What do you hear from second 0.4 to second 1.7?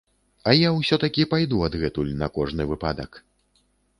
А я ўсё-такі пайду